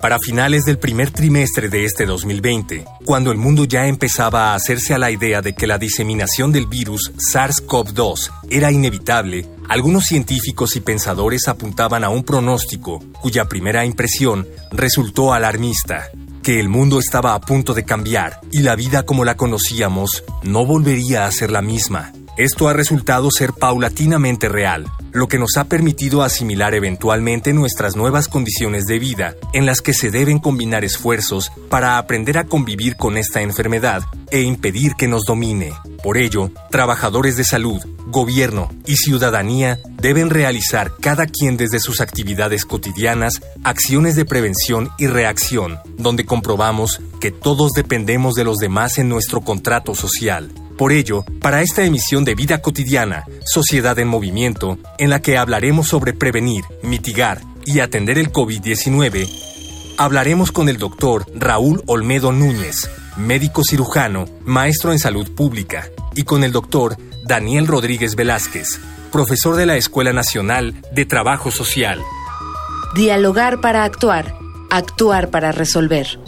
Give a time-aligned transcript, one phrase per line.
[0.00, 4.94] Para finales del primer trimestre de este 2020, cuando el mundo ya empezaba a hacerse
[4.94, 10.80] a la idea de que la diseminación del virus SARS-CoV-2 era inevitable, algunos científicos y
[10.80, 16.08] pensadores apuntaban a un pronóstico cuya primera impresión resultó alarmista,
[16.42, 20.64] que el mundo estaba a punto de cambiar y la vida como la conocíamos no
[20.64, 22.10] volvería a ser la misma.
[22.40, 28.28] Esto ha resultado ser paulatinamente real, lo que nos ha permitido asimilar eventualmente nuestras nuevas
[28.28, 33.18] condiciones de vida, en las que se deben combinar esfuerzos para aprender a convivir con
[33.18, 35.74] esta enfermedad e impedir que nos domine.
[36.02, 42.64] Por ello, trabajadores de salud, gobierno y ciudadanía deben realizar cada quien desde sus actividades
[42.64, 49.10] cotidianas acciones de prevención y reacción, donde comprobamos que todos dependemos de los demás en
[49.10, 50.50] nuestro contrato social.
[50.80, 55.88] Por ello, para esta emisión de Vida Cotidiana, Sociedad en Movimiento, en la que hablaremos
[55.88, 59.28] sobre prevenir, mitigar y atender el COVID-19,
[59.98, 66.44] hablaremos con el doctor Raúl Olmedo Núñez, médico cirujano, maestro en salud pública, y con
[66.44, 68.80] el doctor Daniel Rodríguez Velázquez,
[69.12, 72.00] profesor de la Escuela Nacional de Trabajo Social.
[72.94, 74.34] Dialogar para actuar,
[74.70, 76.18] actuar para resolver.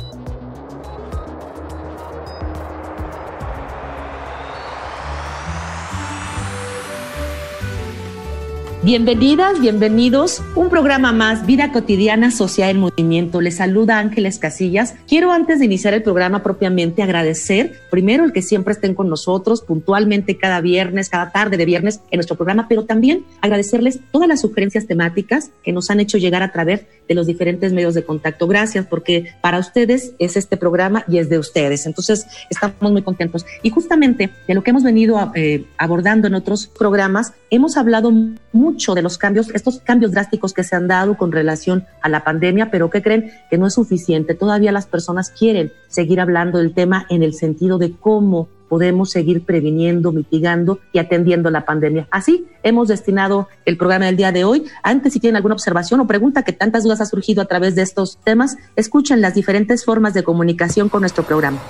[8.84, 10.42] Bienvenidas, bienvenidos.
[10.56, 13.40] Un programa más, Vida Cotidiana Social en Movimiento.
[13.40, 14.96] Les saluda Ángeles Casillas.
[15.06, 19.62] Quiero antes de iniciar el programa propiamente agradecer primero el que siempre estén con nosotros
[19.62, 24.40] puntualmente cada viernes, cada tarde de viernes en nuestro programa, pero también agradecerles todas las
[24.40, 28.48] sugerencias temáticas que nos han hecho llegar a través de los diferentes medios de contacto.
[28.48, 31.86] Gracias porque para ustedes es este programa y es de ustedes.
[31.86, 33.46] Entonces estamos muy contentos.
[33.62, 38.10] Y justamente de lo que hemos venido eh, abordando en otros programas, hemos hablado
[38.52, 42.08] mucho mucho de los cambios, estos cambios drásticos que se han dado con relación a
[42.08, 44.34] la pandemia, pero que creen que no es suficiente.
[44.34, 49.44] Todavía las personas quieren seguir hablando del tema en el sentido de cómo podemos seguir
[49.44, 52.08] previniendo, mitigando y atendiendo la pandemia.
[52.10, 54.64] Así hemos destinado el programa del día de hoy.
[54.82, 57.82] Antes, si tienen alguna observación o pregunta que tantas dudas ha surgido a través de
[57.82, 61.60] estos temas, escuchen las diferentes formas de comunicación con nuestro programa.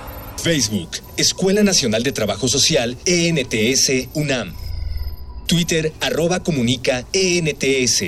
[0.41, 4.53] Facebook, Escuela Nacional de Trabajo Social, ENTS, UNAM.
[5.47, 8.03] Twitter arroba comunica ENTS.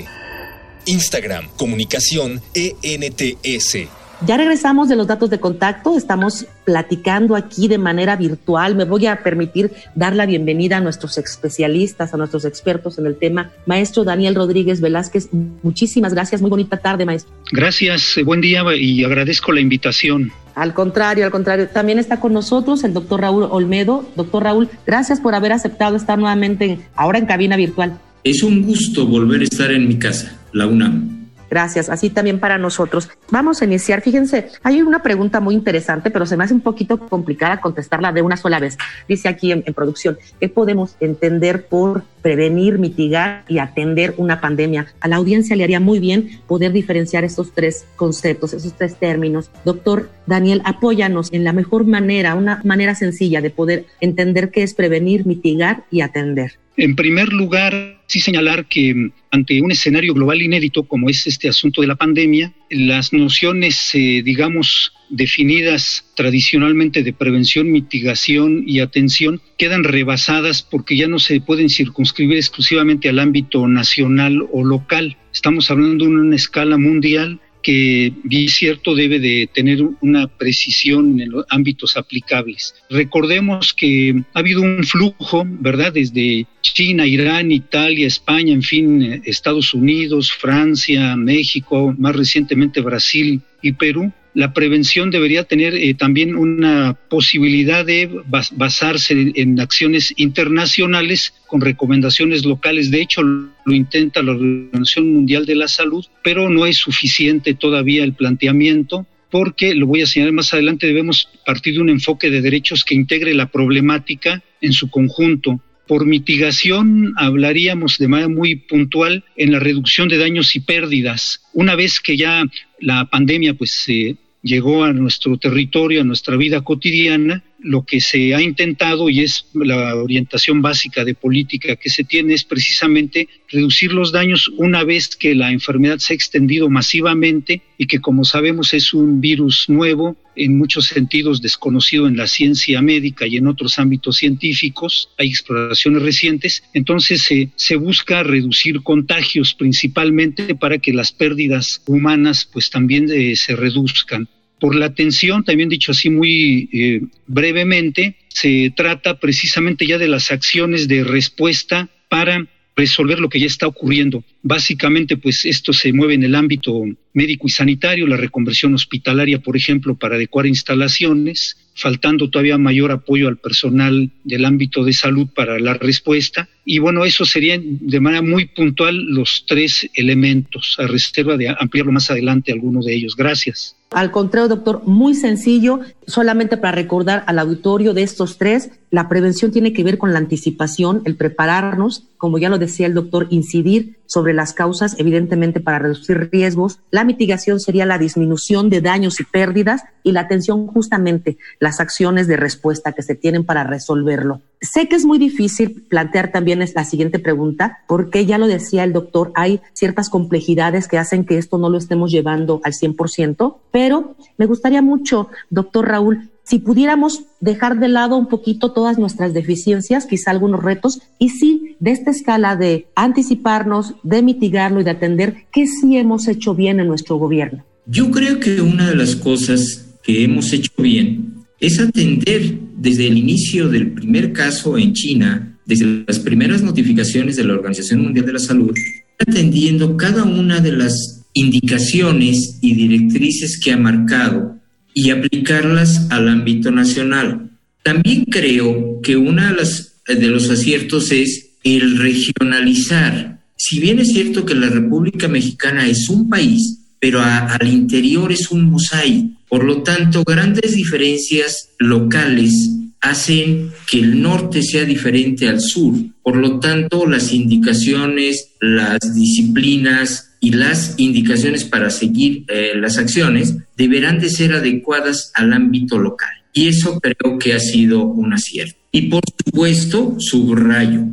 [0.86, 3.78] Instagram comunicación ENTS.
[4.26, 8.76] Ya regresamos de los datos de contacto, estamos platicando aquí de manera virtual.
[8.76, 13.18] Me voy a permitir dar la bienvenida a nuestros especialistas, a nuestros expertos en el
[13.18, 13.52] tema.
[13.66, 15.30] Maestro Daniel Rodríguez Velázquez,
[15.64, 17.34] muchísimas gracias, muy bonita tarde, maestro.
[17.52, 20.32] Gracias, buen día y agradezco la invitación.
[20.56, 24.06] Al contrario, al contrario, también está con nosotros el doctor Raúl Olmedo.
[24.16, 28.00] Doctor Raúl, gracias por haber aceptado estar nuevamente ahora en cabina virtual.
[28.24, 31.16] Es un gusto volver a estar en mi casa, la UNAM.
[31.50, 33.10] Gracias, así también para nosotros.
[33.30, 34.02] Vamos a iniciar.
[34.02, 38.22] Fíjense, hay una pregunta muy interesante, pero se me hace un poquito complicada contestarla de
[38.22, 38.78] una sola vez.
[39.08, 44.88] Dice aquí en, producción, ¿qué podemos entender por prevenir, mitigar y atender una pandemia?
[45.00, 49.52] A la audiencia le haría muy bien poder diferenciar estos tres conceptos, esos tres términos.
[49.64, 54.74] Doctor Daniel, apóyanos en la mejor manera, una manera sencilla de poder entender qué es
[54.74, 56.54] prevenir, mitigar y atender.
[56.78, 61.48] En primer lugar, sí señalar que mm, ante un escenario global inédito como es este
[61.48, 69.42] asunto de la pandemia, las nociones, eh, digamos, definidas tradicionalmente de prevención, mitigación y atención
[69.58, 75.18] quedan rebasadas porque ya no se pueden circunscribir exclusivamente al ámbito nacional o local.
[75.34, 81.32] Estamos hablando de una escala mundial que bien cierto debe de tener una precisión en
[81.32, 82.76] los ámbitos aplicables.
[82.92, 85.92] Recordemos que ha habido un flujo, ¿verdad?
[85.92, 93.74] Desde China, Irán, Italia, España, en fin, Estados Unidos, Francia, México, más recientemente Brasil y
[93.74, 101.62] Perú, la prevención debería tener eh, también una posibilidad de basarse en acciones internacionales con
[101.62, 102.92] recomendaciones locales.
[102.92, 108.04] De hecho, lo intenta la Organización Mundial de la Salud, pero no es suficiente todavía
[108.04, 112.42] el planteamiento porque, lo voy a señalar más adelante, debemos partir de un enfoque de
[112.42, 115.60] derechos que integre la problemática en su conjunto.
[115.88, 121.42] Por mitigación hablaríamos de manera muy puntual en la reducción de daños y pérdidas.
[121.54, 122.44] Una vez que ya
[122.80, 128.36] la pandemia pues se llegó a nuestro territorio, a nuestra vida cotidiana, lo que se
[128.36, 133.92] ha intentado y es la orientación básica de política que se tiene es precisamente reducir
[133.92, 138.74] los daños una vez que la enfermedad se ha extendido masivamente y que como sabemos
[138.76, 143.80] es un virus nuevo, en muchos sentidos desconocido en la ciencia médica y en otros
[143.80, 151.82] ámbitos científicos, hay exploraciones recientes, entonces se busca reducir contagios principalmente para que las pérdidas
[151.88, 154.28] humanas pues también eh, se reduzcan.
[154.60, 160.32] Por la atención, también dicho así muy eh, brevemente, se trata precisamente ya de las
[160.32, 164.24] acciones de respuesta para resolver lo que ya está ocurriendo.
[164.42, 169.56] Básicamente, pues esto se mueve en el ámbito médico y sanitario, la reconversión hospitalaria, por
[169.56, 175.60] ejemplo, para adecuar instalaciones, faltando todavía mayor apoyo al personal del ámbito de salud para
[175.60, 176.50] la respuesta.
[176.66, 181.92] Y bueno, eso serían de manera muy puntual los tres elementos, a reserva de ampliarlo
[181.92, 183.16] más adelante alguno de ellos.
[183.16, 183.78] Gracias.
[183.92, 189.52] Al contrario, doctor, muy sencillo, solamente para recordar al auditorio de estos tres, la prevención
[189.52, 193.98] tiene que ver con la anticipación, el prepararnos, como ya lo decía el doctor, incidir
[194.08, 196.80] sobre las causas, evidentemente para reducir riesgos.
[196.92, 202.28] La mitigación sería la disminución de daños y pérdidas y la atención justamente las acciones
[202.28, 204.42] de respuesta que se tienen para resolverlo.
[204.62, 208.94] Sé que es muy difícil plantear también la siguiente pregunta, porque ya lo decía el
[208.94, 214.16] doctor, hay ciertas complejidades que hacen que esto no lo estemos llevando al 100%, pero
[214.38, 220.06] me gustaría mucho, doctor Raúl, si pudiéramos dejar de lado un poquito todas nuestras deficiencias,
[220.06, 225.46] quizá algunos retos, y sí, de esta escala de anticiparnos, de mitigarlo y de atender,
[225.52, 227.64] ¿qué sí hemos hecho bien en nuestro gobierno?
[227.88, 233.18] Yo creo que una de las cosas que hemos hecho bien es atender desde el
[233.18, 238.34] inicio del primer caso en China, desde las primeras notificaciones de la Organización Mundial de
[238.34, 238.74] la Salud,
[239.18, 244.60] atendiendo cada una de las indicaciones y directrices que ha marcado
[244.94, 247.52] y aplicarlas al ámbito nacional.
[247.84, 253.42] También creo que uno de, de los aciertos es el regionalizar.
[253.58, 258.50] Si bien es cierto que la República Mexicana es un país, pero al interior es
[258.50, 259.30] un mosaico.
[259.48, 262.52] Por lo tanto, grandes diferencias locales
[263.00, 265.94] hacen que el norte sea diferente al sur.
[266.24, 273.56] Por lo tanto, las indicaciones, las disciplinas y las indicaciones para seguir eh, las acciones
[273.78, 276.34] deberán de ser adecuadas al ámbito local.
[276.54, 278.80] Y eso creo que ha sido un acierto.
[278.92, 281.04] Y por supuesto, subrayo,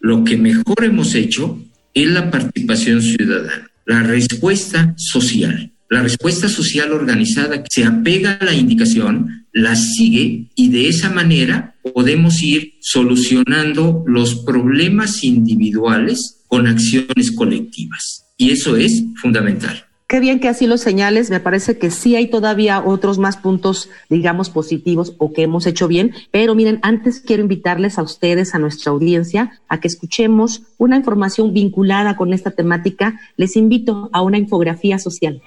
[0.00, 1.62] lo que mejor hemos hecho
[1.92, 5.72] es la participación ciudadana la respuesta social.
[5.90, 11.76] La respuesta social organizada se apega a la indicación, la sigue y de esa manera
[11.94, 18.24] podemos ir solucionando los problemas individuales con acciones colectivas.
[18.38, 19.84] Y eso es fundamental.
[20.12, 21.30] Qué bien que así lo señales.
[21.30, 25.88] Me parece que sí hay todavía otros más puntos, digamos, positivos o que hemos hecho
[25.88, 26.12] bien.
[26.30, 31.54] Pero miren, antes quiero invitarles a ustedes, a nuestra audiencia, a que escuchemos una información
[31.54, 33.18] vinculada con esta temática.
[33.38, 35.40] Les invito a una infografía social.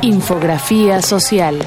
[0.00, 1.58] Infografía social.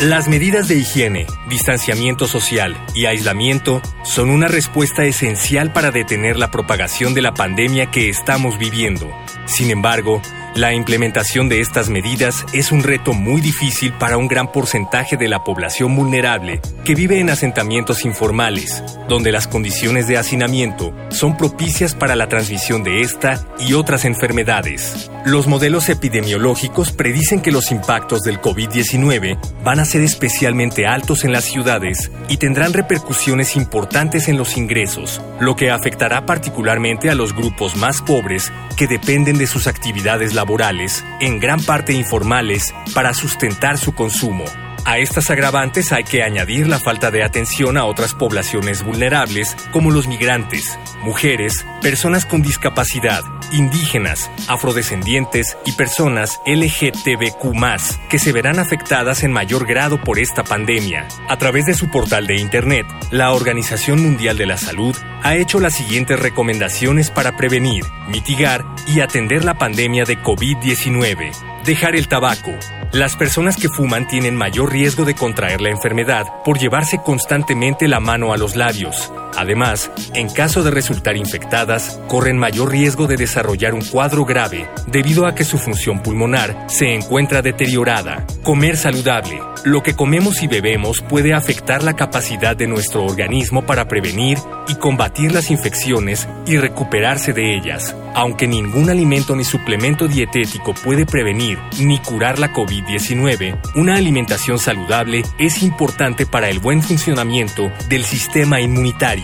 [0.00, 6.50] Las medidas de higiene, distanciamiento social y aislamiento son una respuesta esencial para detener la
[6.50, 9.10] propagación de la pandemia que estamos viviendo.
[9.46, 10.20] Sin embargo,
[10.56, 15.28] la implementación de estas medidas es un reto muy difícil para un gran porcentaje de
[15.28, 21.94] la población vulnerable que vive en asentamientos informales, donde las condiciones de hacinamiento son propicias
[21.94, 25.10] para la transmisión de esta y otras enfermedades.
[25.26, 31.32] Los modelos epidemiológicos predicen que los impactos del COVID-19 van a ser especialmente altos en
[31.32, 37.34] las ciudades y tendrán repercusiones importantes en los ingresos, lo que afectará particularmente a los
[37.34, 43.12] grupos más pobres que dependen de sus actividades laborales laborales, en gran parte informales, para
[43.14, 44.44] sustentar su consumo.
[44.86, 49.90] A estas agravantes hay que añadir la falta de atención a otras poblaciones vulnerables como
[49.90, 59.22] los migrantes, mujeres, personas con discapacidad indígenas, afrodescendientes y personas LGTBQ que se verán afectadas
[59.22, 61.06] en mayor grado por esta pandemia.
[61.28, 65.60] A través de su portal de Internet, la Organización Mundial de la Salud ha hecho
[65.60, 71.32] las siguientes recomendaciones para prevenir, mitigar y atender la pandemia de COVID-19.
[71.64, 72.52] Dejar el tabaco.
[72.92, 78.00] Las personas que fuman tienen mayor riesgo de contraer la enfermedad por llevarse constantemente la
[78.00, 79.12] mano a los labios.
[79.36, 85.26] Además, en caso de resultar infectadas, corren mayor riesgo de desarrollar un cuadro grave debido
[85.26, 88.26] a que su función pulmonar se encuentra deteriorada.
[88.42, 89.40] Comer saludable.
[89.64, 94.76] Lo que comemos y bebemos puede afectar la capacidad de nuestro organismo para prevenir y
[94.76, 97.96] combatir las infecciones y recuperarse de ellas.
[98.14, 105.22] Aunque ningún alimento ni suplemento dietético puede prevenir ni curar la COVID-19, una alimentación saludable
[105.38, 109.15] es importante para el buen funcionamiento del sistema inmunitario.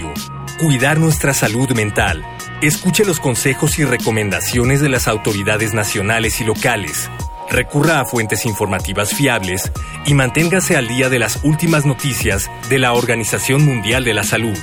[0.58, 2.24] Cuidar nuestra salud mental.
[2.60, 7.10] Escuche los consejos y recomendaciones de las autoridades nacionales y locales
[7.52, 9.70] recurra a fuentes informativas fiables
[10.06, 14.58] y manténgase al día de las últimas noticias de la Organización Mundial de la Salud.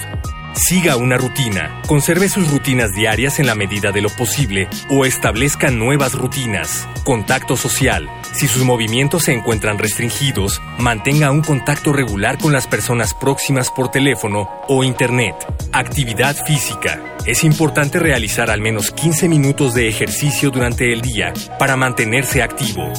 [0.59, 5.71] Siga una rutina, conserve sus rutinas diarias en la medida de lo posible o establezca
[5.71, 6.85] nuevas rutinas.
[7.05, 8.09] Contacto social.
[8.33, 13.89] Si sus movimientos se encuentran restringidos, mantenga un contacto regular con las personas próximas por
[13.89, 15.33] teléfono o internet.
[15.71, 17.01] Actividad física.
[17.25, 22.91] Es importante realizar al menos 15 minutos de ejercicio durante el día para mantenerse activo.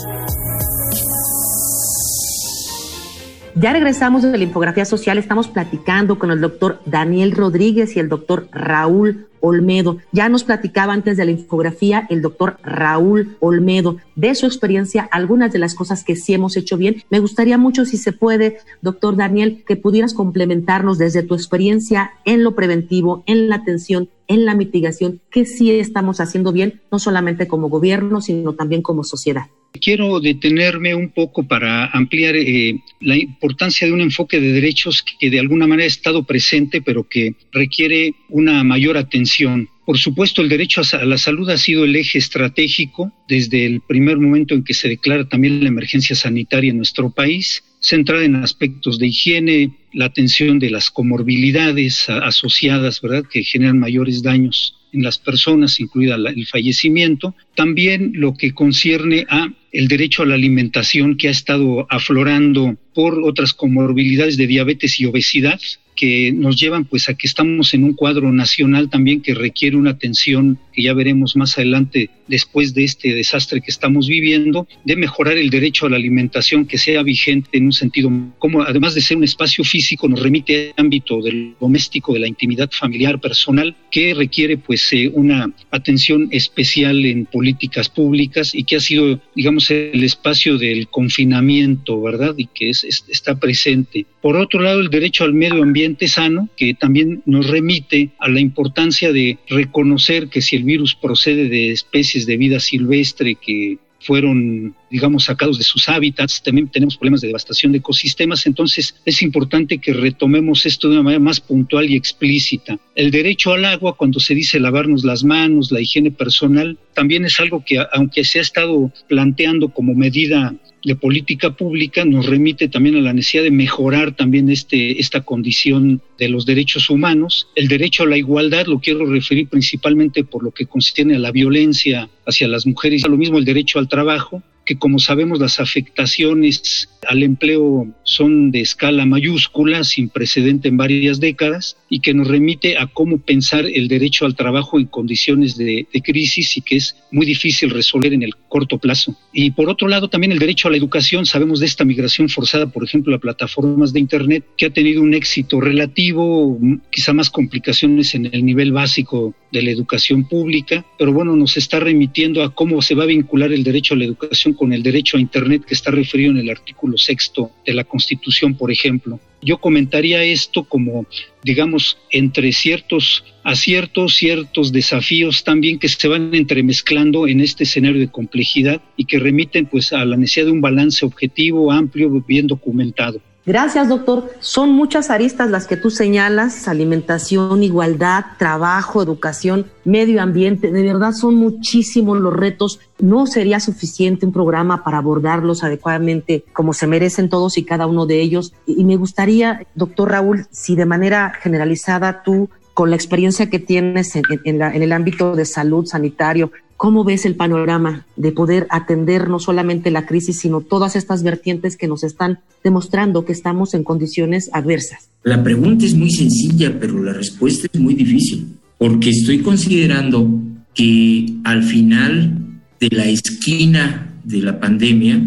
[3.57, 8.09] Ya regresamos de la infografía social, estamos platicando con el doctor Daniel Rodríguez y el
[8.09, 9.99] doctor Raúl Olmedo.
[10.13, 15.53] Ya nos platicaba antes de la infografía el doctor Raúl Olmedo de su experiencia, algunas
[15.53, 17.03] de las cosas que sí hemos hecho bien.
[17.11, 22.45] Me gustaría mucho, si se puede, doctor Daniel, que pudieras complementarnos desde tu experiencia en
[22.45, 27.49] lo preventivo, en la atención, en la mitigación, que sí estamos haciendo bien, no solamente
[27.49, 29.47] como gobierno, sino también como sociedad.
[29.79, 35.31] Quiero detenerme un poco para ampliar eh, la importancia de un enfoque de derechos que
[35.31, 39.69] de alguna manera ha estado presente, pero que requiere una mayor atención.
[39.87, 44.19] Por supuesto, el derecho a la salud ha sido el eje estratégico desde el primer
[44.19, 48.99] momento en que se declara también la emergencia sanitaria en nuestro país, centrada en aspectos
[48.99, 55.19] de higiene, la atención de las comorbilidades asociadas, ¿verdad?, que generan mayores daños en las
[55.19, 61.29] personas, incluida el fallecimiento, también lo que concierne a el derecho a la alimentación que
[61.29, 65.61] ha estado aflorando por otras comorbilidades de diabetes y obesidad,
[66.01, 69.91] que nos llevan pues a que estamos en un cuadro nacional también que requiere una
[69.91, 75.37] atención que ya veremos más adelante después de este desastre que estamos viviendo, de mejorar
[75.37, 79.19] el derecho a la alimentación que sea vigente en un sentido como además de ser
[79.19, 84.15] un espacio físico nos remite al ámbito del doméstico, de la intimidad familiar personal que
[84.15, 90.03] requiere pues eh, una atención especial en políticas públicas y que ha sido digamos el
[90.03, 92.35] espacio del confinamiento, ¿verdad?
[92.39, 94.07] Y que es, está presente.
[94.23, 98.41] Por otro lado, el derecho al medio ambiente sano, que también nos remite a la
[98.41, 104.75] importancia de reconocer que si el virus procede de especies de vida silvestre que fueron,
[104.91, 109.79] digamos, sacados de sus hábitats, también tenemos problemas de devastación de ecosistemas, entonces es importante
[109.79, 112.79] que retomemos esto de una manera más puntual y explícita.
[112.95, 117.39] El derecho al agua, cuando se dice lavarnos las manos, la higiene personal, también es
[117.41, 120.55] algo que, aunque se ha estado planteando como medida
[120.85, 126.01] de política pública nos remite también a la necesidad de mejorar también este, esta condición
[126.19, 127.49] de los derechos humanos.
[127.55, 131.33] El derecho a la igualdad lo quiero referir principalmente por lo que concierne a la
[131.33, 135.61] violencia hacia las mujeres, a lo mismo el derecho al trabajo, que como sabemos las
[135.61, 142.29] afectaciones al empleo son de escala mayúscula, sin precedente en varias décadas, y que nos
[142.29, 146.97] remite a cómo pensar el derecho al trabajo en condiciones de, crisis y que es
[147.11, 149.17] muy difícil resolver en el corto plazo.
[149.33, 151.27] Y por otro lado, también el derecho a la educación.
[151.27, 155.15] Sabemos de esta migración forzada, por ejemplo, a plataformas de Internet, que ha tenido un
[155.15, 156.59] éxito relativo,
[156.91, 161.81] quizá más complicaciones en el nivel básico de la educación pública, pero bueno, nos está
[161.81, 165.17] remitiendo a cómo se va a vincular el derecho a la educación con el derecho
[165.17, 169.21] a Internet que está referido en el artículo sexto de la Constitución, por ejemplo.
[169.43, 171.07] Yo comentaría esto como,
[171.43, 178.09] digamos, entre ciertos aciertos, ciertos desafíos también que se van entremezclando en este escenario de
[178.09, 183.21] complejidad y que remiten pues a la necesidad de un balance objetivo, amplio, bien documentado.
[183.51, 184.31] Gracias, doctor.
[184.39, 190.71] Son muchas aristas las que tú señalas, alimentación, igualdad, trabajo, educación, medio ambiente.
[190.71, 192.79] De verdad son muchísimos los retos.
[193.01, 198.07] No sería suficiente un programa para abordarlos adecuadamente como se merecen todos y cada uno
[198.07, 198.55] de ellos.
[198.67, 204.15] Y me gustaría, doctor Raúl, si de manera generalizada tú con la experiencia que tienes
[204.15, 209.39] en, en el ámbito de salud sanitario, ¿Cómo ves el panorama de poder atender no
[209.39, 214.49] solamente la crisis, sino todas estas vertientes que nos están demostrando que estamos en condiciones
[214.55, 215.11] adversas?
[215.23, 220.27] La pregunta es muy sencilla, pero la respuesta es muy difícil, porque estoy considerando
[220.73, 225.23] que al final de la esquina de la pandemia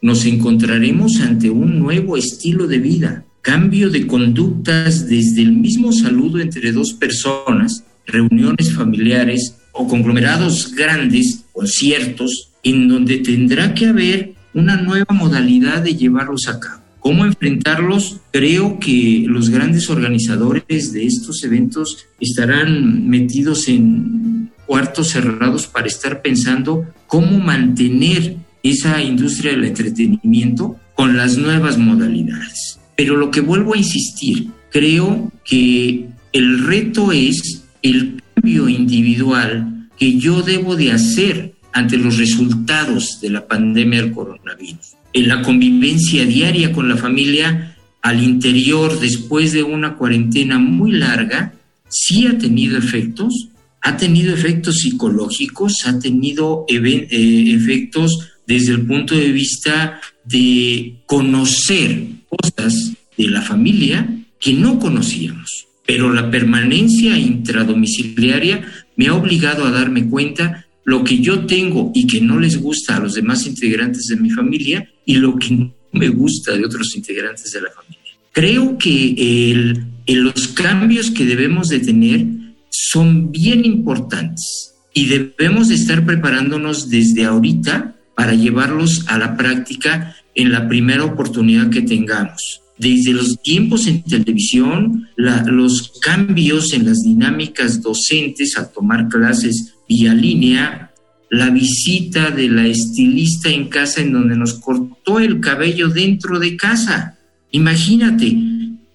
[0.00, 6.40] nos encontraremos ante un nuevo estilo de vida, cambio de conductas desde el mismo saludo
[6.40, 14.76] entre dos personas, reuniones familiares, o conglomerados grandes, conciertos, en donde tendrá que haber una
[14.76, 16.82] nueva modalidad de llevarlos a cabo.
[17.00, 18.20] ¿Cómo enfrentarlos?
[18.30, 26.22] Creo que los grandes organizadores de estos eventos estarán metidos en cuartos cerrados para estar
[26.22, 32.80] pensando cómo mantener esa industria del entretenimiento con las nuevas modalidades.
[32.96, 40.42] Pero lo que vuelvo a insistir, creo que el reto es el individual que yo
[40.42, 44.94] debo de hacer ante los resultados de la pandemia del coronavirus.
[45.12, 51.54] En la convivencia diaria con la familia al interior después de una cuarentena muy larga,
[51.88, 53.48] sí ha tenido efectos,
[53.80, 62.06] ha tenido efectos psicológicos, ha tenido eh, efectos desde el punto de vista de conocer
[62.28, 64.08] cosas de la familia
[64.38, 71.18] que no conocíamos pero la permanencia intradomiciliaria me ha obligado a darme cuenta lo que
[71.18, 75.16] yo tengo y que no les gusta a los demás integrantes de mi familia y
[75.16, 78.00] lo que no me gusta de otros integrantes de la familia.
[78.32, 79.74] Creo que
[80.06, 82.26] los cambios que debemos de tener
[82.68, 90.16] son bien importantes y debemos de estar preparándonos desde ahorita para llevarlos a la práctica
[90.34, 97.02] en la primera oportunidad que tengamos desde los tiempos en televisión, los cambios en las
[97.02, 100.92] dinámicas docentes a tomar clases vía línea,
[101.30, 106.56] la visita de la estilista en casa en donde nos cortó el cabello dentro de
[106.56, 107.18] casa.
[107.50, 108.36] Imagínate,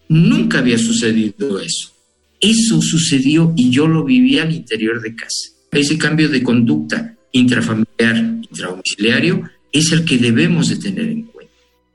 [0.07, 1.91] nunca había sucedido eso.
[2.39, 5.49] Eso sucedió y yo lo viví al interior de casa.
[5.71, 8.17] Ese cambio de conducta intrafamiliar,
[8.49, 11.38] intradomiciliario, es el que debemos de tener en cuenta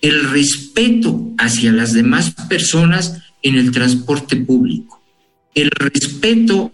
[0.01, 5.03] el respeto hacia las demás personas en el transporte público,
[5.55, 6.71] el respeto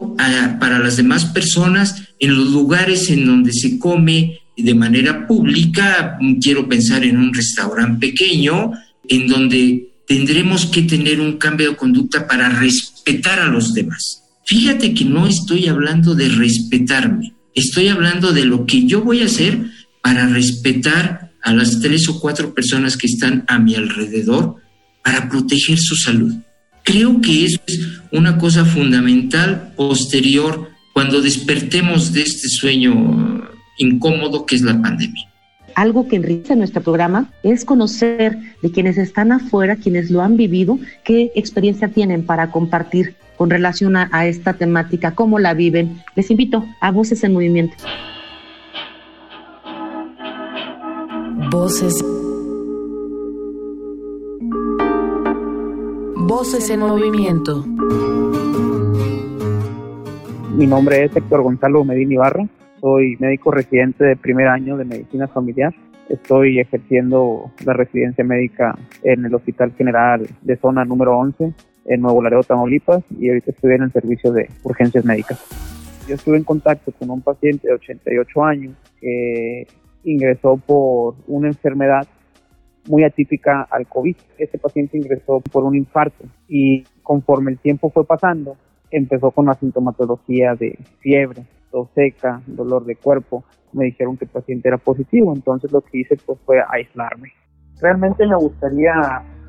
[0.58, 6.68] para las demás personas en los lugares en donde se come de manera pública, quiero
[6.68, 8.72] pensar en un restaurante pequeño,
[9.08, 14.22] en donde tendremos que tener un cambio de conducta para respetar a los demás.
[14.44, 19.26] Fíjate que no estoy hablando de respetarme, estoy hablando de lo que yo voy a
[19.26, 19.58] hacer
[20.02, 24.56] para respetar a las tres o cuatro personas que están a mi alrededor
[25.02, 26.34] para proteger su salud.
[26.82, 33.48] Creo que eso es una cosa fundamental posterior cuando despertemos de este sueño
[33.78, 35.26] incómodo que es la pandemia.
[35.74, 40.78] Algo que enriquece nuestro programa es conocer de quienes están afuera, quienes lo han vivido,
[41.04, 46.02] qué experiencia tienen para compartir con relación a, a esta temática, cómo la viven.
[46.16, 47.76] Les invito a Voces en Movimiento.
[51.50, 52.04] Voces.
[56.16, 57.64] Voces en movimiento.
[60.54, 62.46] Mi nombre es Héctor Gonzalo Medina Ibarra.
[62.80, 65.74] Soy médico residente de primer año de medicina familiar.
[66.08, 71.52] Estoy ejerciendo la residencia médica en el Hospital General de Zona número 11
[71.86, 75.44] en Nuevo Laredo, Tamaulipas, y ahorita estoy en el servicio de urgencias médicas.
[76.06, 79.66] Yo estuve en contacto con un paciente de 88 años que
[80.04, 82.06] ingresó por una enfermedad
[82.88, 84.16] muy atípica al COVID.
[84.38, 88.56] Este paciente ingresó por un infarto y conforme el tiempo fue pasando,
[88.90, 93.44] empezó con la sintomatología de fiebre, tos seca, dolor de cuerpo.
[93.72, 97.32] Me dijeron que el paciente era positivo, entonces lo que hice pues fue aislarme.
[97.80, 98.92] Realmente me gustaría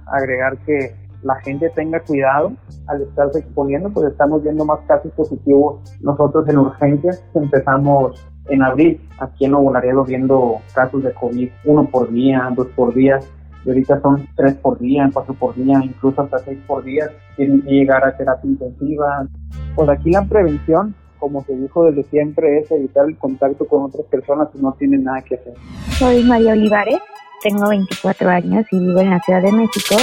[0.06, 2.54] agregar que la gente tenga cuidado
[2.88, 7.24] al estarse exponiendo, pues estamos viendo más casos positivos nosotros en urgencias.
[7.36, 12.68] Empezamos en abril, aquí en Nuevo Laredo, viendo casos de COVID, uno por día, dos
[12.76, 13.20] por día,
[13.66, 17.62] y ahorita son tres por día, cuatro por día, incluso hasta seis por día, tienen
[17.62, 19.28] que llegar a terapia intensiva.
[19.76, 24.06] Pues aquí la prevención, como se dijo desde siempre, es evitar el contacto con otras
[24.08, 25.54] personas que no tienen nada que hacer.
[25.92, 27.00] Soy María Olivares,
[27.44, 29.96] tengo 24 años y vivo en la Ciudad de México.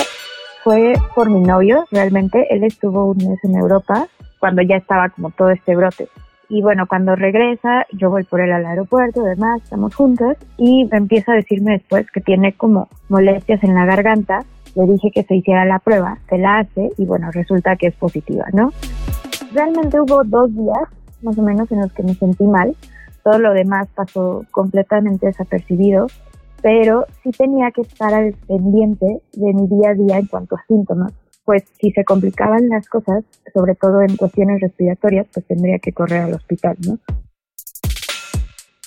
[0.62, 4.06] Fue por mi novio, realmente, él estuvo un mes en Europa
[4.38, 6.08] cuando ya estaba como todo este brote.
[6.50, 11.32] Y bueno, cuando regresa, yo voy por él al aeropuerto, además, estamos juntos, y empieza
[11.32, 14.44] a decirme después que tiene como molestias en la garganta.
[14.74, 17.94] Le dije que se hiciera la prueba, se la hace y bueno, resulta que es
[17.96, 18.72] positiva, ¿no?
[19.52, 20.88] Realmente hubo dos días,
[21.22, 22.74] más o menos, en los que me sentí mal.
[23.24, 26.06] Todo lo demás pasó completamente desapercibido,
[26.62, 30.64] pero sí tenía que estar al pendiente de mi día a día en cuanto a
[30.66, 31.12] síntomas.
[31.48, 36.24] Pues si se complicaban las cosas, sobre todo en cuestiones respiratorias, pues tendría que correr
[36.24, 36.98] al hospital, ¿no?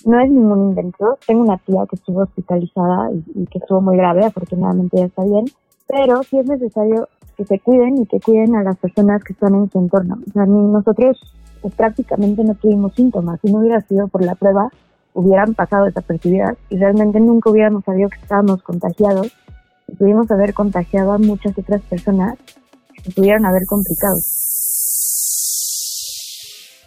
[0.06, 1.18] No es ningún invento.
[1.26, 5.46] Tengo una tía que estuvo hospitalizada y, que estuvo muy grave, afortunadamente ya está bien,
[5.88, 9.56] pero sí es necesario que se cuiden y que cuiden a las personas que están
[9.56, 10.20] en su entorno.
[10.30, 11.20] O sea, nosotros
[11.64, 13.40] pues, prácticamente no tuvimos síntomas.
[13.42, 14.70] Si no hubiera sido por la prueba,
[15.16, 19.36] hubieran pasado desapercibidas y realmente nunca hubiéramos sabido que estábamos contagiados
[19.98, 22.38] pudimos haber contagiado a muchas otras personas
[23.04, 24.18] que pudieran haber complicado.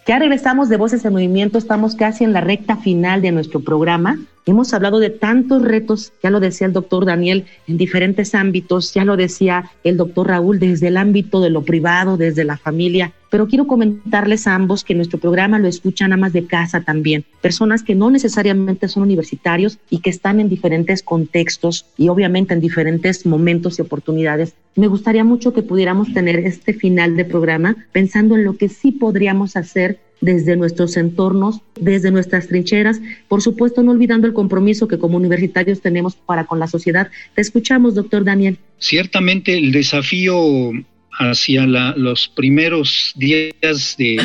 [0.07, 4.19] Ya regresamos de Voces en Movimiento, estamos casi en la recta final de nuestro programa.
[4.45, 9.07] Hemos hablado de tantos retos, ya lo decía el doctor Daniel, en diferentes ámbitos, ya
[9.07, 13.49] lo decía el doctor Raúl, desde el ámbito de lo privado, desde la familia, pero
[13.49, 17.97] quiero comentarles a ambos que nuestro programa lo escuchan amas de casa también, personas que
[17.97, 23.77] no necesariamente son universitarios y que están en diferentes contextos y obviamente en diferentes momentos
[23.77, 24.55] y oportunidades.
[24.77, 28.93] Me gustaría mucho que pudiéramos tener este final de programa pensando en lo que sí
[28.93, 35.01] podríamos hacer desde nuestros entornos, desde nuestras trincheras, por supuesto no olvidando el compromiso que
[35.01, 37.11] como universitarios tenemos para con la sociedad.
[37.35, 38.59] Te escuchamos, doctor Daniel.
[38.79, 40.71] Ciertamente el desafío
[41.19, 44.19] hacia los primeros días de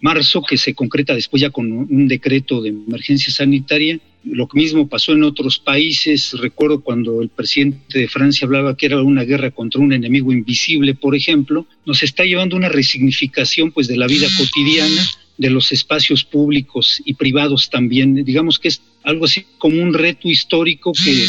[0.00, 3.98] marzo, que se concreta después ya con un decreto de emergencia sanitaria.
[4.24, 6.34] Lo mismo pasó en otros países.
[6.38, 10.94] Recuerdo cuando el presidente de Francia hablaba que era una guerra contra un enemigo invisible,
[10.94, 11.66] por ejemplo.
[11.86, 15.02] Nos está llevando una resignificación pues de la vida cotidiana,
[15.38, 18.24] de los espacios públicos y privados también.
[18.24, 21.24] Digamos que es algo así como un reto histórico que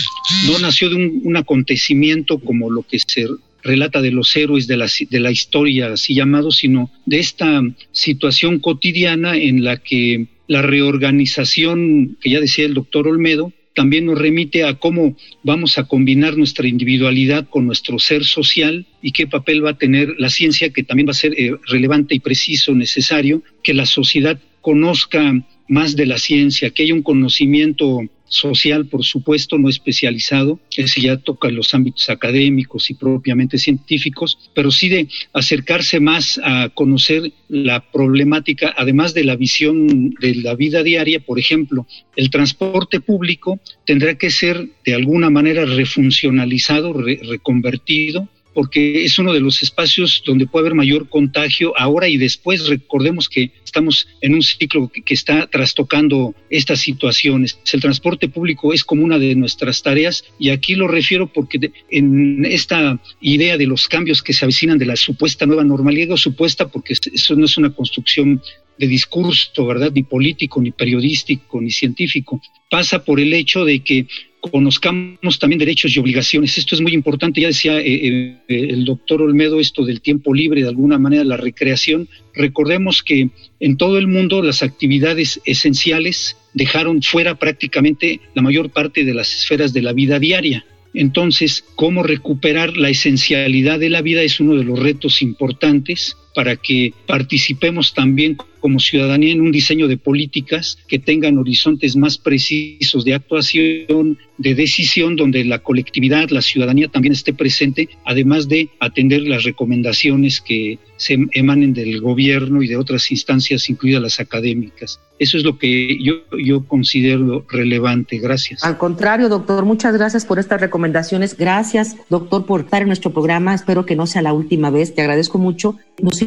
[0.47, 3.27] no nació de un, un acontecimiento como lo que se
[3.63, 9.63] relata de los héroes de la, historia así llamado, sino de esta situación cotidiana en
[9.63, 15.17] la que la reorganización, que ya decía el doctor Olmedo, también nos remite a cómo
[15.41, 20.13] vamos a combinar nuestra individualidad con nuestro ser social y qué papel va a tener
[20.19, 24.39] la ciencia, que también va a ser eh, relevante y preciso, necesario, que la sociedad
[24.61, 28.01] conozca más de la ciencia, que haya un conocimiento
[28.33, 34.71] social, por supuesto, no especializado, ese ya toca los ámbitos académicos y propiamente científicos, pero
[34.71, 40.81] sí de acercarse más a conocer la problemática, además de la visión de la vida
[40.81, 49.05] diaria, por ejemplo, el transporte público tendrá que ser de alguna manera refuncionalizado, reconvertido porque
[49.05, 52.67] es uno de los espacios donde puede haber mayor contagio ahora y después.
[52.67, 57.59] Recordemos que estamos en un ciclo que, está trastocando estas situaciones.
[57.71, 62.45] El transporte público es como una de nuestras tareas y aquí lo refiero porque en
[62.45, 66.93] esta idea de los cambios que se avecinan de la supuesta nueva normalidad, supuesta porque
[66.93, 68.41] eso no es una construcción
[68.77, 69.91] de discurso, ¿verdad?
[69.93, 72.41] Ni político, ni periodístico, ni científico.
[72.69, 74.07] Pasa por el hecho de que
[74.51, 76.57] conozcamos también derechos y obligaciones.
[76.57, 80.61] Esto es muy importante, ya decía eh, eh, el doctor Olmedo esto del tiempo libre,
[80.61, 82.09] de alguna manera la recreación.
[82.33, 83.29] Recordemos que
[83.59, 89.33] en todo el mundo las actividades esenciales dejaron fuera prácticamente la mayor parte de las
[89.33, 90.65] esferas de la vida diaria.
[90.93, 96.55] Entonces, cómo recuperar la esencialidad de la vida es uno de los retos importantes para
[96.55, 103.03] que participemos también como ciudadanía en un diseño de políticas que tengan horizontes más precisos
[103.03, 109.23] de actuación, de decisión, donde la colectividad, la ciudadanía también esté presente, además de atender
[109.23, 115.01] las recomendaciones que se emanen del gobierno y de otras instancias, incluidas las académicas.
[115.19, 118.17] Eso es lo que yo, yo considero relevante.
[118.17, 118.63] Gracias.
[118.63, 121.37] Al contrario, doctor, muchas gracias por estas recomendaciones.
[121.37, 123.53] Gracias, doctor, por estar en nuestro programa.
[123.53, 124.95] Espero que no sea la última vez.
[124.95, 125.77] Te agradezco mucho.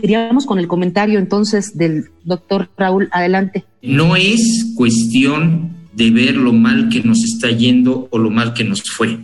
[0.03, 3.65] Iríamos con el comentario entonces del Doctor Raúl, adelante.
[3.83, 8.65] No es cuestión de ver lo mal que nos está yendo o lo mal que
[8.65, 9.19] nos fue.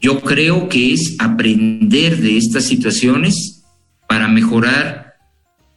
[0.00, 3.62] Yo creo que es aprender de estas situaciones
[4.08, 5.14] para mejorar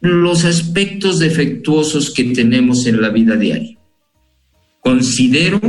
[0.00, 3.78] los aspectos defectuosos que tenemos en la vida diaria.
[4.80, 5.60] Considero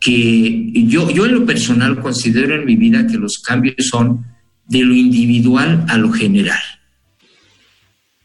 [0.00, 4.24] que yo, yo en lo personal considero en mi vida que los cambios son
[4.66, 6.60] de lo individual a lo general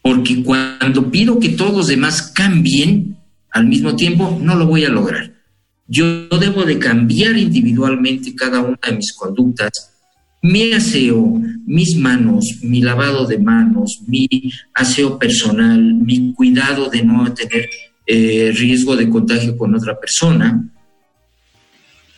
[0.06, 3.16] porque cuando pido que todos los demás cambien
[3.50, 5.34] al mismo tiempo, no lo voy a lograr.
[5.88, 9.90] Yo debo de cambiar individualmente cada una de mis conductas,
[10.42, 14.28] mi aseo, mis manos, mi lavado de manos, mi
[14.74, 17.68] aseo personal, mi cuidado de no tener
[18.06, 20.70] eh, riesgo de contagio con otra persona.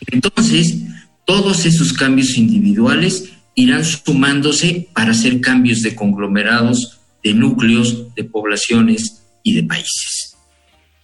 [0.09, 0.77] Entonces,
[1.25, 6.98] todos esos cambios individuales irán sumándose para hacer cambios de conglomerados
[7.29, 10.35] de núcleos, de poblaciones y de países.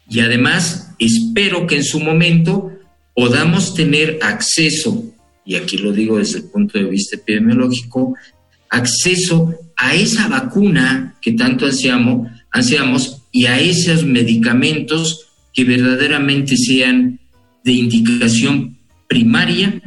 [0.08, 2.72] Y además, espero que en su momento
[3.14, 5.04] podamos tener acceso,
[5.44, 8.14] y aquí lo digo desde el punto de vista epidemiológico,
[8.70, 17.20] acceso a esa vacuna que tanto ansiamos, ansiamos y a esos medicamentos que verdaderamente sean
[17.62, 19.80] de indicación primaria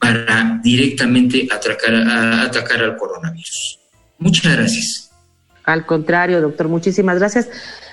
[0.00, 3.78] para directamente atacar, atacar al coronavirus.
[4.18, 5.07] Muchas gracias.
[5.68, 7.50] Al contrario, doctor, muchísimas gracias.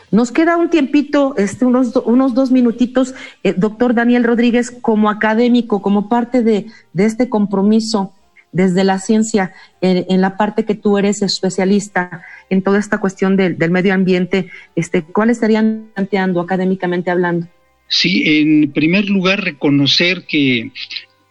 [0.09, 5.81] Nos queda un tiempito, este, unos, unos dos minutitos, eh, doctor Daniel Rodríguez, como académico,
[5.81, 8.13] como parte de, de este compromiso
[8.53, 13.57] desde la ciencia, en, la parte que tú eres especialista en toda esta cuestión del,
[13.57, 17.47] del medio ambiente, este, ¿cuáles estarían planteando académicamente hablando?
[17.89, 20.71] Sí, en primer lugar, reconocer que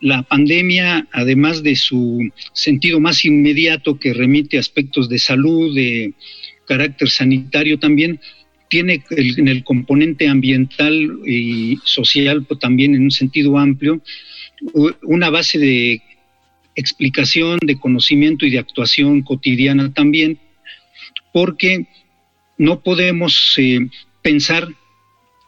[0.05, 6.13] la pandemia, además de su sentido más inmediato que remite a aspectos de salud, de
[6.69, 8.21] carácter sanitario también,
[8.69, 14.03] tiene en el componente ambiental y social pues, también en un sentido amplio
[15.03, 16.03] una base de
[16.75, 20.39] explicación, de conocimiento y de actuación cotidiana también,
[21.33, 21.87] porque
[22.59, 23.89] no podemos eh,
[24.23, 24.69] pensar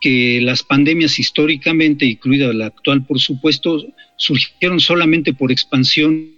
[0.00, 3.84] que las pandemias históricamente, incluida la actual por supuesto,
[4.16, 6.30] surgieron solamente por expansión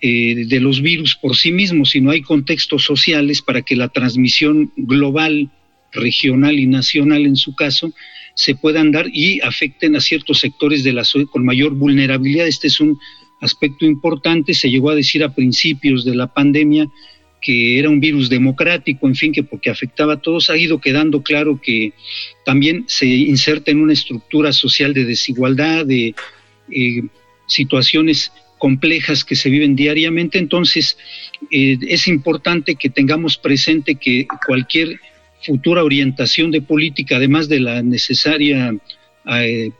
[0.00, 4.72] eh, de los virus por sí mismos, sino hay contextos sociales para que la transmisión
[4.76, 5.50] global,
[5.92, 7.92] regional y nacional en su caso,
[8.34, 12.46] se puedan dar y afecten a ciertos sectores de la sociedad con mayor vulnerabilidad.
[12.46, 12.98] Este es un
[13.40, 14.54] aspecto importante.
[14.54, 16.88] Se llegó a decir a principios de la pandemia
[17.44, 21.22] que era un virus democrático, en fin, que porque afectaba a todos, ha ido quedando
[21.22, 21.92] claro que
[22.42, 26.14] también se inserta en una estructura social de desigualdad, de
[26.70, 27.02] eh,
[27.46, 30.38] situaciones complejas que se viven diariamente.
[30.38, 30.96] Entonces,
[31.50, 34.98] eh, es importante que tengamos presente que cualquier
[35.42, 38.74] futura orientación de política, además de la necesaria
[39.30, 39.70] eh,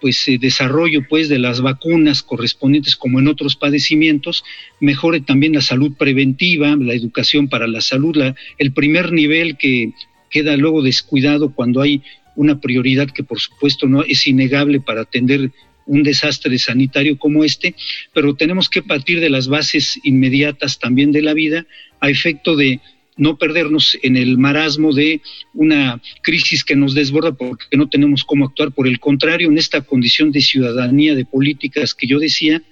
[0.00, 4.44] pues eh, desarrollo pues de las vacunas correspondientes como en otros padecimientos,
[4.80, 8.16] mejore también la salud preventiva, la educación para la salud,
[8.58, 9.92] el primer nivel que
[10.30, 12.02] queda luego descuidado cuando hay
[12.34, 15.50] una prioridad que por supuesto no es innegable para atender
[15.86, 17.74] un desastre sanitario como este,
[18.12, 21.64] pero tenemos que partir de las bases inmediatas también de la vida
[22.00, 22.80] a efecto de
[23.16, 25.22] no perdernos en el marasmo de
[25.54, 28.72] una crisis que nos desborda porque no tenemos cómo actuar.
[28.72, 32.62] Por el contrario, en esta condición de ciudadanía, de políticas que yo decía,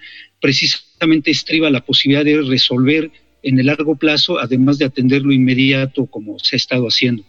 [0.40, 3.10] precisamente estriba la posibilidad de resolver
[3.42, 7.24] en el largo plazo, además de atender lo inmediato como se ha estado haciendo.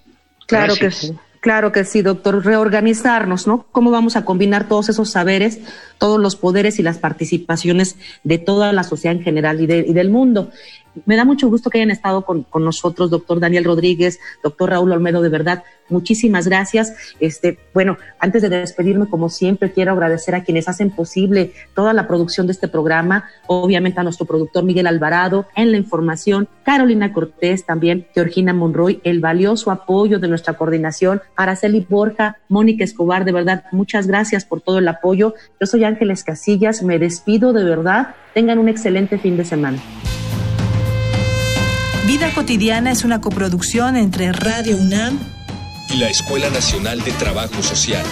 [0.47, 1.13] Claro que sí.
[1.45, 2.43] Claro que sí, doctor.
[2.43, 3.67] Reorganizarnos, ¿no?
[3.71, 5.60] ¿Cómo vamos a combinar todos esos saberes,
[5.97, 10.10] todos los poderes y las participaciones de toda la sociedad en general y, de, del
[10.10, 10.51] mundo?
[11.05, 15.21] Me da mucho gusto que hayan estado con, nosotros, doctor Daniel Rodríguez, doctor Raúl Olmedo,
[15.21, 16.93] de verdad, muchísimas gracias.
[17.19, 22.08] Este, bueno, antes de despedirme, como siempre, quiero agradecer a quienes hacen posible toda la
[22.08, 27.65] producción de este programa, obviamente a nuestro productor Miguel Alvarado, en la información, Carolina Cortés,
[27.65, 33.65] también Georgina Monroy, el valioso apoyo de nuestra coordinación, Araceli Borja, Mónica Escobar, de verdad,
[33.71, 35.34] muchas gracias por todo el apoyo.
[35.60, 39.80] Yo soy Ángeles Casillas, me despido de verdad, tengan un excelente fin de semana.
[42.08, 45.17] Vida cotidiana es una coproducción entre Radio UNAM
[45.89, 48.06] y la Escuela Nacional de Trabajo Social.